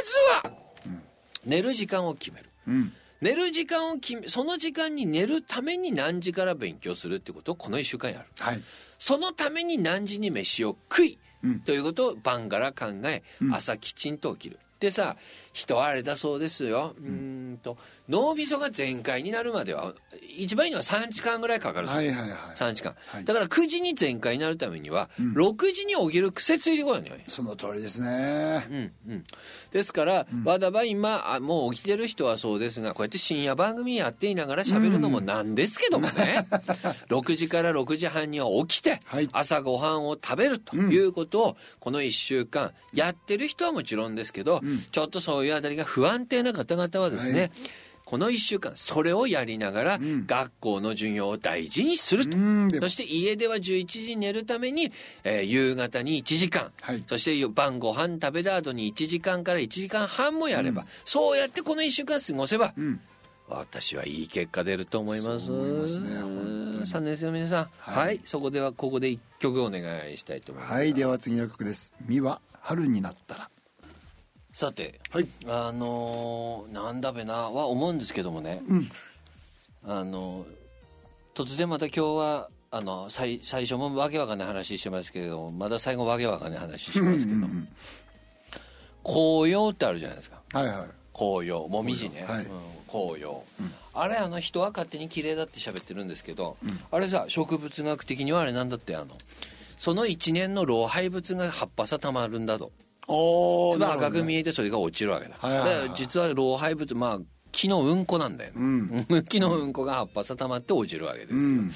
[0.43, 0.64] は、
[1.45, 2.49] 寝る時間を決める。
[2.67, 2.93] うん。
[3.21, 8.25] 寝る時間を決めその時間に寝るために何時から勉強するってことをこの1週間やる。
[8.39, 8.61] はい。
[8.99, 11.59] そのために何時に飯を食い、うん。
[11.61, 14.59] ということを晩から考え、朝きちんと起きる。
[14.79, 15.15] でさ
[15.53, 16.95] 人はあれだそうですよ。
[16.99, 17.77] うーんと
[18.09, 19.93] 脳みそが全開になるまでは
[20.37, 22.19] 一番いいのは3時間ぐらいかかるそうです。
[22.19, 22.55] はいはいはい。
[22.55, 23.25] 3時間、はい。
[23.25, 27.15] だから9時に全開になるためには、6時に起きる癖ついてこいのよ。
[27.25, 28.67] その通りですね。
[28.69, 29.23] うんうん、
[29.71, 36.45] ですから、わだば今あもう起きてる人はそうですがこうやって深夜番組やっていながら喋るのもなんですけどもね、
[37.09, 39.29] 6時から6時半には起きて、はい。
[39.31, 47.51] 朝ごはんを食べるということを、この1週間やってる人はもちろんですけど、ちょっとそういうあたりが不安定な方々はですね、はい。
[48.05, 52.37] この1週間それをやりながら、学校の授業を大事にすると。
[52.37, 54.91] うんでそして家では11時に寝るために、
[55.23, 57.03] えー夕方に1時間、はい。
[57.07, 63.01] そして晩ご飯食べた後に1時間から1時間半もやれば、そうやってこの1週間過ごせば、ん。
[63.47, 65.51] 私はいい結果出ると思います。
[65.51, 66.35] 思いますね本
[66.73, 66.85] 当に。
[66.85, 68.21] 3年生の皆さん、はい、はい。
[68.23, 70.73] そこではここで1曲お願いしたいと思います。
[70.75, 70.93] はい。
[70.93, 73.49] では次の曲です「美は春になったら
[74.55, 75.27] さて、」はい。
[75.47, 78.89] あのーなんだべなは思うんですけどもね、うん。
[79.85, 80.45] あの
[81.35, 87.47] 突然また今日はあの最最初もわけわかんない話してますけれどもまだ最後わけわかんない話しますけど、
[89.03, 90.41] 紅葉ってあるじゃないですか。
[90.53, 90.87] はいはい。
[91.13, 91.67] 紅葉。
[91.67, 92.45] もみじね、はい。
[92.45, 92.51] うん。
[92.87, 93.43] 紅葉、
[93.93, 96.55] あれあの人は勝手に綺麗だって喋ってるんですけど、
[96.91, 99.17] あれさ植物学的にはあれなんだってあの
[99.77, 102.71] その一年の老廃物が葉っぱさたまるんだと
[103.07, 105.91] おまあ赤く見えてそれが落ちるわけだ,、はいはいはい。
[105.95, 107.19] 実は老廃物まあ
[107.51, 111.71] 木のうんこなんだよね、 木のうんこが葉っぱさたまって落ちるわけですよ、うん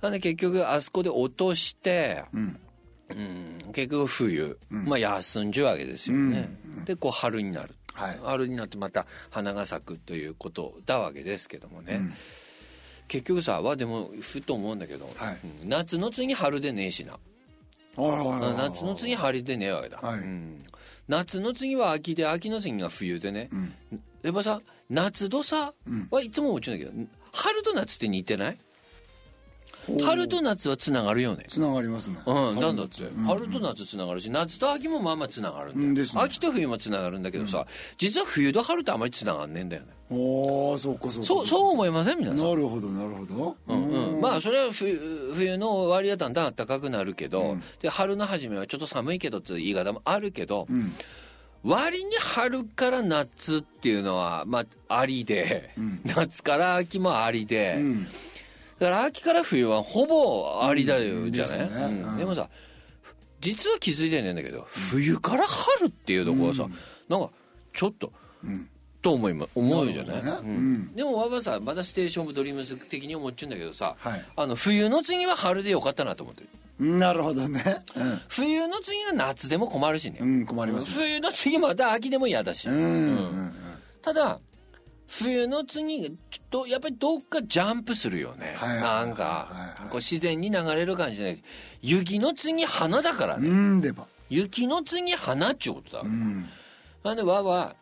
[0.00, 2.60] なんで結局あそこで落として、うん。
[3.10, 6.48] うん結局冬、まあ休んじゅうわけですよね、
[6.86, 8.20] でこう春になる、はい。
[8.24, 12.00] 春になってまた花が咲くということだわけですけどもね、
[13.06, 15.38] 結局さはでもふと思うんだけど、はい。
[15.62, 17.18] うん夏の次春でねえしな、
[17.96, 20.18] 夏の次春でねえわけだ、はい。
[20.18, 20.62] うん。
[21.08, 23.50] 夏の次は秋で秋の次が冬でね、
[24.22, 25.74] やっぱさ夏とさ、
[26.10, 28.58] はいつも思っちゃうんだけど春と夏って似てない？
[30.04, 31.44] 春と夏はつながるよね。
[31.48, 32.16] つながりますね。
[32.24, 36.22] うん、なんだって、春と夏つながるし夏と秋もまあまあつながるんだよ、うんですね。
[36.22, 37.66] 秋と冬もつながるんだけどさ、
[37.98, 39.88] 実は冬と春とあまりつながんねえんだよね。
[40.10, 42.38] おおそうかそうかそうそう思いいません皆さん。
[42.38, 43.56] なるほどなるほど。
[43.68, 50.68] うんうん、まあそれは冬冬の終わりはだんだん暖かくなるけど、で春の初めはちょっと寒いけどっていう言い方もあるけど、
[51.64, 58.06] 割に春から夏っていうのはまあありで、夏から秋もありで、ん
[58.78, 62.02] だから秋から冬はほぼありだよ、じゃねうん。
[62.04, 62.16] うん。
[62.18, 62.48] でもさ
[63.40, 66.66] 実は気づいてないんだけど、冬から春っていうところはさ、
[67.08, 67.30] なんか
[67.72, 68.12] ちょっと、
[69.02, 70.22] と思いま思うじゃない、
[70.94, 74.24] でもわざわざまだステーションオブドリームス的に思っちゃうんだけどさ、はい。
[74.36, 76.48] あの冬の次は春でよかったなと思ってる。
[76.78, 77.84] なるほどね。
[78.28, 81.04] 冬の次は夏でも困るしね、うん、うん、困りますね。
[81.04, 82.74] 冬の次また秋でも嫌だし、うん。
[82.76, 83.54] うん。
[84.02, 84.38] ただ
[85.08, 86.16] 冬の次
[86.50, 89.90] とやっぱりどっかジャンプするよね、はいはいはいなんか、はいはい。
[89.90, 91.42] こう自然に流れる感じじゃない。
[91.82, 96.48] 雪の次花だからね、うんでば雪の次花っちゅうことだ、うん。
[97.04, 97.76] なんでわは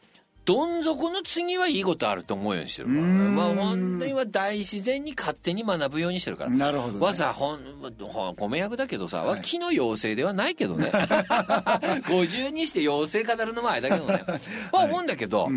[0.45, 6.51] どん底の次はいいことあると思うようにしてるから、まあ本当には大自然に勝手に学ぶようにしてるから。
[6.51, 7.01] なるほどね。
[7.01, 7.59] わさほん
[8.01, 10.91] ほんご迷惑だけどさ、わ木の妖精ではないけどね。
[10.91, 14.25] 50にして妖精語るのもあれだけどね、
[14.73, 15.49] は思うんだけど、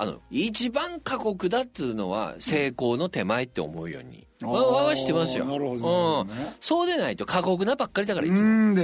[0.00, 5.44] あの一番過酷だっつうのは成功の手前って思うように、あーわわはしてますよ。
[5.44, 8.78] なるほどねうん、そうでないと過酷なばっかりだからいつも、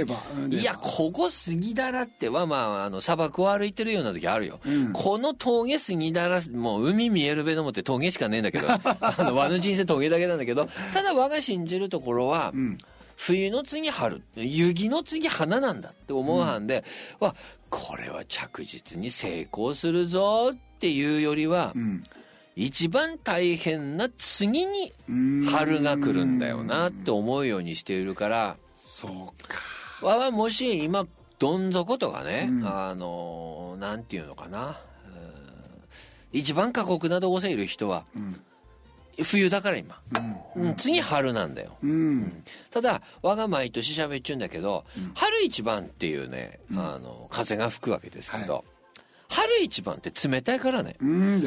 [0.49, 4.91] いやここ杉平ってはまああの砂漠を歩いてるような時あるよ、うん。
[4.91, 8.67] この峠杉平もう海見えるべのもって峠しかねえんだけど。
[8.75, 10.67] あの和の人生峠だけなんだけど。
[10.91, 12.77] ただ我が信じるところは、うん。
[13.15, 16.83] 冬の次春雪の次花なんだって思うはんで、
[17.21, 17.33] わ
[17.69, 22.03] これは着実に成功するぞっていうよりは、うん。
[22.55, 29.11] 一番大変な次にうん春が来るんだよなって思うようにしているからそう
[29.47, 29.59] か。
[30.01, 31.05] わはもし今
[31.37, 32.65] どん底とかね、うん。
[32.65, 34.79] あのなんていうのかな。
[35.05, 35.19] うん。
[36.31, 38.39] 一番過酷なとこせいる人はうん。
[39.21, 39.99] 冬だから今、
[40.55, 40.67] うん。
[40.67, 41.75] うん次春なんだよ。
[41.83, 42.43] うん。
[42.71, 48.63] ただ我が毎年喋っちゅうんだけど、春一番っていうね、あの風が吹くわけですけど、は
[49.27, 50.95] 春一番って冷たいからね、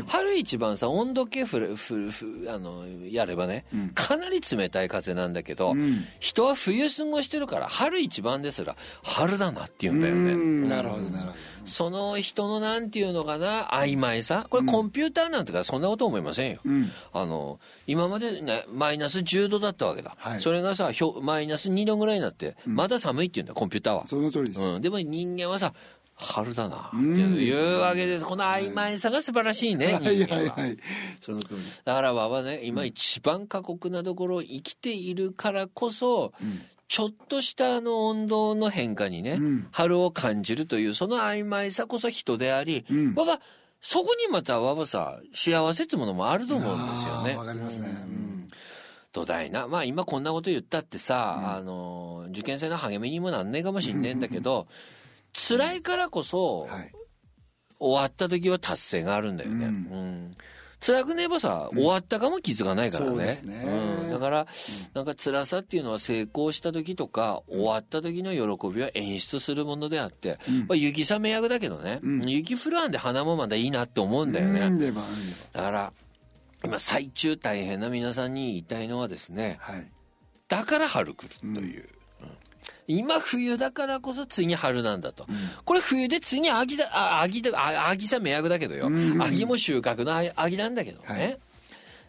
[0.07, 3.89] 春一番さ温度計ふるふふあのやればね、うん。
[3.91, 6.05] かなり冷たい風なんだけど、うん。
[6.19, 10.69] 人は冬過ごしてるから春一番ですら春だなって言うんだよね、うん。
[10.69, 11.35] なるほどなるほど。
[11.65, 14.47] その人のなんていうのかな曖昧さ。
[14.49, 16.91] これコンピューターなんてからそんなこと思いませんよ、うん。
[17.13, 20.41] あの今までねマイナス10度だったわけだ、はい。
[20.41, 24.61] それがさひょマイナス2度ぐらいになってまだ寒いって言うんだコンピューターは、その通りです。
[24.61, 25.73] うん、でも人間はさ
[26.21, 28.25] 春だなっていうわけです。
[28.25, 30.17] この曖昧さが素晴らしいね、はい。
[30.17, 30.41] 人間は。
[30.41, 30.77] はいはい
[31.21, 31.61] その通り。
[31.85, 36.33] だからわはね今一番過酷なところを生きているからこそ、
[36.89, 39.69] ちょっとしたあの温度の変化にね、うん。
[39.71, 43.15] 春を感じるというその曖昧さこそ人であり、うん。
[43.15, 43.41] わは
[43.81, 47.37] そこにまたわはさ幸せってものもあると思うんですよね。
[47.37, 47.89] わかりますね。
[47.89, 48.49] うん。
[49.13, 49.69] 土台な。
[49.69, 54.67] まあ今こんなこと言ったってさ、あの受験生の励みにもなんねえかもしんねえんだけど
[55.33, 56.93] 辛いからこそ、はい。
[57.81, 59.67] 終わった時は達成があるんだよね。
[59.67, 59.75] ううん。
[60.31, 60.37] ん
[60.81, 63.11] 辛くねえばさ、終わったかも気づかないからね。
[63.11, 63.65] そうですね。
[64.05, 64.47] うん、だから、
[64.95, 70.39] なんか辛さっていうのは成功した時とか、終わった時の喜びを演出するものであって、
[70.69, 74.93] まあ、雪雨役だけどね、雪降るんで花もまだいいなって思うんだよね。
[75.53, 75.93] だから、
[76.65, 79.91] 今最中大変な皆さんに言いたいのはですね、ばはい。
[80.47, 81.89] だから春来るという。
[82.89, 85.27] うん今冬だからこそ次春なんだと。
[85.67, 88.91] これ冬で次秋だ、あ、秋だ、あ秋さ迷惑だけどよ。
[89.21, 91.07] 秋も収穫のあ秋なんだけどね。
[91.07, 91.39] はい。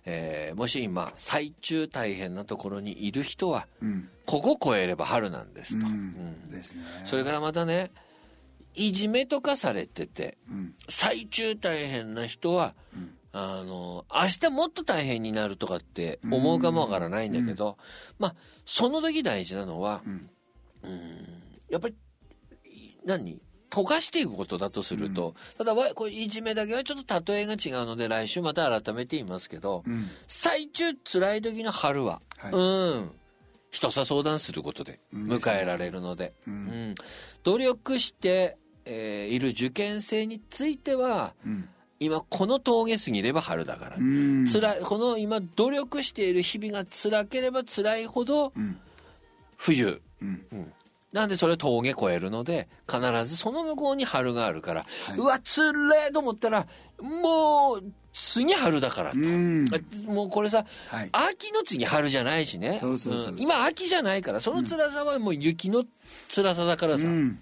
[0.05, 4.09] えーもし今、最中大変なところにいる人は、うん。
[4.25, 5.85] ここ超えれば春なんですと。
[7.03, 7.91] それからまたね、
[8.73, 10.73] いじめとかされてて、うん。
[10.87, 12.73] 最中大変な人は、
[13.33, 17.77] あの明日もっと大変になるとかって思うかもわからないんだけど、
[18.17, 18.35] まあ
[18.65, 20.29] その時大事なのは、うん
[21.69, 21.95] やっぱり
[22.65, 23.41] い何？
[23.69, 30.07] 溶かしていくことだとすると、ただわこれいじめだけはちょっと例えが違うので来週また改めて言いますけど、うん。
[30.27, 32.51] 最中辛い時の春は、はい。
[32.51, 32.57] う
[33.01, 33.11] ん。
[33.69, 36.95] 人さ相談することで迎えられるので、うん。
[37.43, 41.69] 努力して、えーいる受験生については、うん。
[41.99, 44.47] 今この峠過ぎれば春だから、うん。
[44.51, 48.79] 辛いこの今努力している日々が辛ければ辛いほどうん。
[49.57, 50.45] 冬、うん。
[50.51, 50.73] うん。
[51.11, 55.17] なんでそれ峠越えるので必ずその向こうに春があるから、はい。
[55.17, 55.79] うわつれ
[56.09, 56.67] えと思ったら
[57.01, 61.09] もう次春だからと、もうこれさ、はい。
[61.11, 62.79] 秋の次春じゃないしね。
[63.37, 65.83] 今秋じゃないからその辛さはもう雪の
[66.33, 67.39] 辛さだからさ、うん。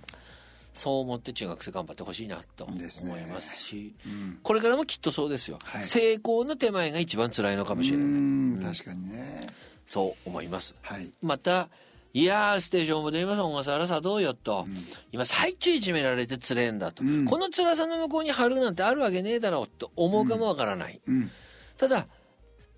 [0.74, 2.78] そう思って中学生頑張ってほしいなと思
[3.18, 4.40] いますしうん。
[4.44, 5.84] これからもきっとそうですよ、はい。
[5.84, 8.60] 成功の手前が一番辛いのかもしれうない、ん。
[8.62, 9.42] 確かにね。
[9.86, 10.76] そう思います。
[10.82, 11.10] はい。
[11.22, 11.70] また
[12.18, 14.66] いやーステーションも出ます小笠原さどうよと、
[15.12, 17.26] 今最中いじめられてつれえんだと、うん。
[17.26, 21.30] この辛さの向こうに春なんてあるわけねえだろうと思うかもわからない、うん。
[21.78, 22.08] ただ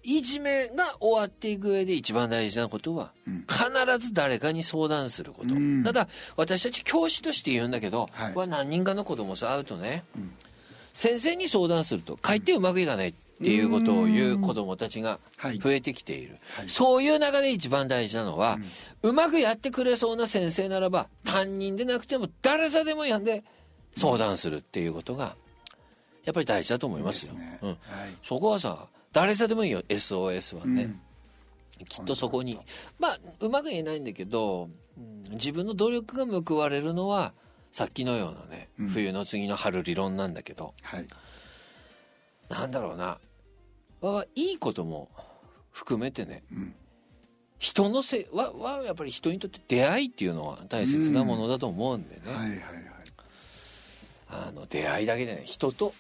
[0.03, 3.45] いじめが終わっていく上で一番大事なことは、うん。
[3.47, 5.85] 必ず誰かに相談すること、うん。
[5.85, 8.33] ただ私たち教師として言うんだけど、はい。
[8.33, 10.03] これ何人かの子供と会うとね、
[10.93, 13.07] 先生に相談すると書いてうまくいかない。
[13.07, 15.59] っていうことを言う子供たちがはい。
[15.59, 16.69] 増えてきている、はい。
[16.69, 18.57] そういう中で一番大事なのは、
[19.01, 23.43] うまくやってくれそうな先生ならば担任でなくても誰さでもやんで
[23.95, 25.35] 相談するっていうことが
[26.25, 27.35] やっぱり大事だと思いますよ。
[27.35, 27.69] うんですね。
[27.69, 27.77] はい。
[28.23, 29.81] そこはさ誰さでもいいよ。
[29.89, 30.83] SOS はね、
[31.79, 31.85] うん。
[31.85, 32.59] きっとそこに。
[32.99, 34.73] まあうまく言えないんだけど、うん
[35.31, 37.31] 自分の努力が報われるのは
[37.71, 38.89] さっきのようなね、うん。
[38.89, 40.73] 冬の次の春理論なんだけど。
[40.81, 41.07] はい。
[42.49, 43.17] なんだろうな
[44.01, 45.09] はいいことも
[45.71, 46.73] 含めてね、ん
[47.59, 52.59] 人のせいははやっぱり人にとって出会いっていうのは大切なものだと思うんでね、はいはいはい。
[54.29, 55.93] あの出会いだけでね人と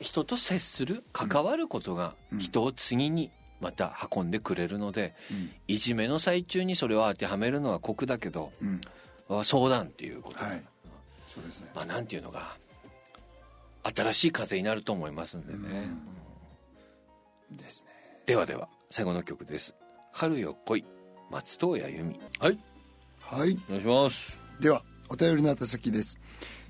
[0.00, 5.50] 人と接する関わることが人を次にまた運んでくれるので、うん。
[5.68, 8.80] いじめの最中にそれを当てはめるのは酷だけどうん。
[9.44, 10.62] 相談っていうこと、はい。
[11.28, 11.68] そうですね。
[11.74, 12.56] まあなんていうのが
[13.84, 15.88] 新しい風になると思いますんでね、
[17.50, 17.90] ですね。
[18.26, 19.74] ではでは最後の曲です
[20.12, 20.84] 「春よ来い」
[21.30, 22.18] 松任谷由実。
[22.38, 22.58] はい。
[23.20, 23.56] はい。
[23.68, 24.36] お願いします。
[24.58, 26.18] ではお便りの宛先です。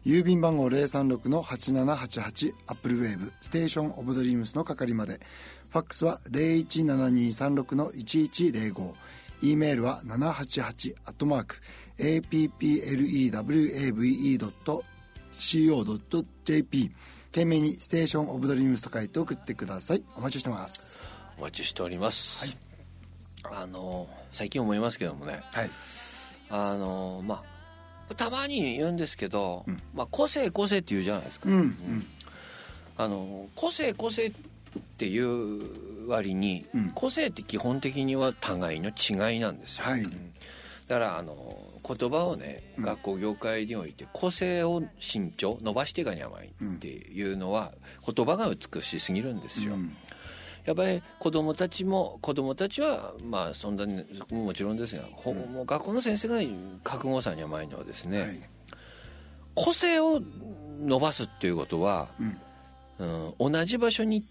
[0.05, 5.21] 郵便番号036-8788アップルウェーブステーションオブドリームスの係まで。
[5.71, 8.93] ファックスは017236-1105
[9.43, 11.61] e メールは788アットマーク
[15.33, 16.91] appleWAVE.co.jp
[17.33, 20.03] 件名にステーションオブドリームスと書いて送ってください。
[20.17, 20.99] お待ちしてます。
[21.39, 22.57] お待ちしております、
[23.45, 25.41] あの最近思いますけどもね。
[25.53, 25.71] はい。
[26.51, 27.43] あのま
[28.11, 29.65] あたまに言うんですけど、
[29.95, 32.07] まあ、個性個性って言うじゃないですか、うんうん。
[32.97, 34.33] あの個性個性っ
[34.99, 36.91] ていう割に、うん。
[36.91, 40.03] 個性って基本的には互いの違いなんですよ、はい。
[40.03, 40.11] だ
[40.89, 47.73] からあの言葉をね、学校業界において個性を慎重伸ばしていかに甘いっていうのは、
[48.07, 49.97] 言葉が美しすぎるんですよ、うん。
[50.65, 56.37] やっぱり子供たちも子供たちはまあそんなにもちろんですが、ほもう学校の先生が
[56.85, 58.31] 覚悟さに甘いのはですね、はい。
[59.55, 60.21] 個性を
[60.81, 62.27] 伸ばすっていうことは、うん。
[62.99, 64.25] うん同じ場所に違い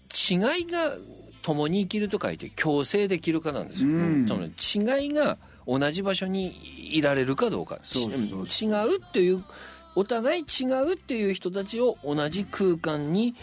[0.66, 0.96] が
[1.42, 4.28] 共に生きると書いて共生できるかなんですよ、うん。
[4.28, 5.38] その違いが
[5.78, 7.78] 同じ場所にいられるかどうか。
[7.94, 9.44] 違うっていう
[9.94, 13.34] お互い違うっていう人たちを同じ空間に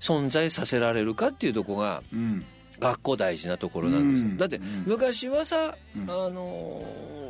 [0.00, 2.44] 存在させられるかっていうところがうん。
[2.80, 4.24] 学校大事なところなんです。
[4.24, 4.36] よ、うん。
[4.38, 4.84] だってうん。
[4.86, 6.02] 昔はさ、うん。
[6.10, 7.22] あのー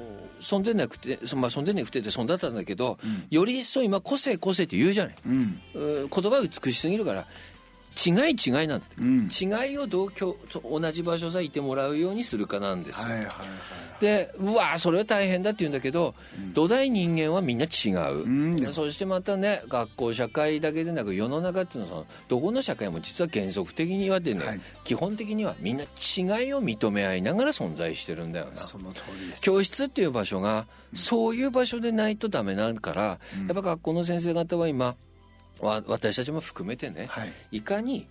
[0.43, 3.27] そんでなくて、そまあ、そんでなくてってそんだったんだけど、うん。
[3.31, 5.61] より一層今個性個性って言うじゃない、うん。
[5.75, 7.27] うん言葉美しすぎるから
[7.95, 9.29] 違い違いなんだ、うん。
[9.29, 13.33] 違いをどう共同じ場所さいてもらうようにするかなんですよ、はいはいはい
[14.03, 16.17] でうわそれは大変だって言うんだけど、
[16.55, 24.61] 土台人間はみんな違う、うんそしてまたね学校社会だけでなく世の中っていうのはどこの社会も実は原則的にはでね、はい。
[24.83, 28.57] 基本的にはみんな違いを認め合いながら存在してるんだよな。
[28.57, 29.43] その通りです。
[29.43, 33.19] 教室っていう場所がそういう場所でないとダメだから、や
[33.53, 34.97] っぱ学校の先生方は今
[35.61, 37.33] わ私たちも含めてね、はい。
[37.53, 38.07] いかに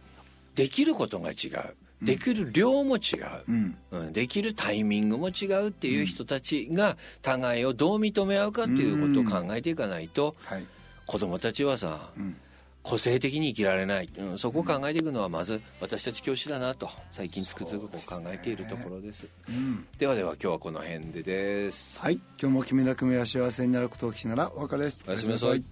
[0.55, 1.75] できることが違う。
[2.01, 3.01] できる量も違う、
[3.47, 3.77] うん。
[3.91, 10.65] うん、できるタイミングも違うっていう人たちが互いをどう認め合うかっていうことを考えていかないとはい。
[11.05, 12.35] 子供たちはさうん。
[12.83, 19.27] 個性的に生きられない、うん、そこを考えていくのはまず私たち教師だなと最近つくづく考えているところです。
[19.47, 19.85] うん。
[19.97, 21.99] ではでは今日はこの辺でです。
[21.99, 22.19] はい。
[22.41, 25.05] 今日も君田組は幸せになることを聞きならお別れです。
[25.07, 25.63] おやすみなさい